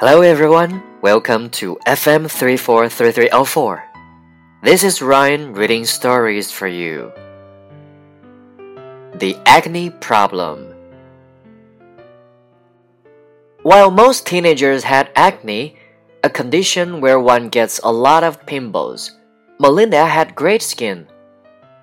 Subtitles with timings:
[0.00, 3.84] Hello everyone, welcome to FM 343304.
[4.62, 7.12] This is Ryan reading stories for you.
[9.16, 10.72] The Acne Problem
[13.60, 15.76] While most teenagers had acne,
[16.24, 19.18] a condition where one gets a lot of pimples,
[19.58, 21.08] Melinda had great skin.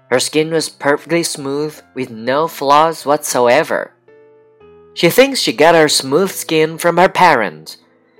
[0.10, 3.94] Her skin was perfectly smooth with no flaws whatsoever.
[4.96, 7.78] She thinks she got her smooth skin from her parents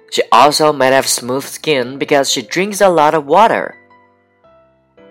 [0.10, 3.76] she also might have smooth skin because she drinks a lot of water.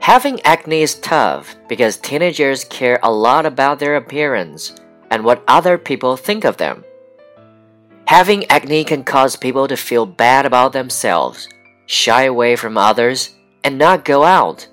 [0.01, 4.75] Having acne is tough because teenagers care a lot about their appearance
[5.11, 6.85] and what other people think of them.
[8.07, 11.49] Having acne can cause people to feel bad about themselves,
[11.87, 14.69] shy away from others, and not go out.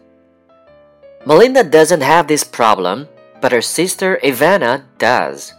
[1.25, 3.07] Melinda doesn't have this problem,
[3.41, 5.53] but her sister Ivana does.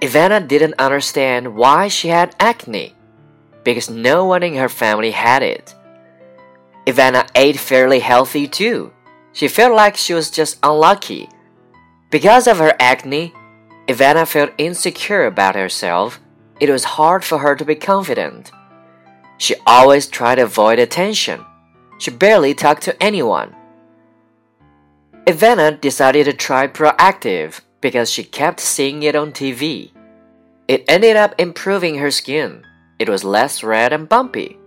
[0.00, 2.94] Ivana didn't understand why she had acne
[3.64, 5.74] because no one in her family had it.
[6.86, 8.92] Ivana ate fairly healthy too.
[9.32, 11.28] She felt like she was just unlucky.
[12.10, 13.32] Because of her acne,
[13.86, 16.20] Ivana felt insecure about herself.
[16.60, 18.52] It was hard for her to be confident.
[19.38, 21.44] She always tried to avoid attention.
[21.98, 23.54] She barely talked to anyone.
[25.26, 29.92] Ivana decided to try ProActiv because she kept seeing it on TV.
[30.68, 32.64] It ended up improving her skin.
[33.02, 34.60] It was less red and bumpy.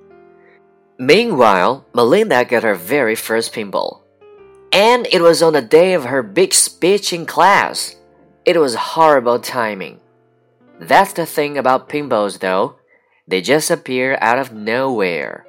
[1.00, 4.02] Meanwhile, Melinda got her very first pinball.
[4.74, 7.96] And it was on the day of her big speech in class.
[8.44, 10.02] It was horrible timing.
[10.82, 12.76] That's the thing about pinballs, though.
[13.26, 15.48] They just appear out of nowhere.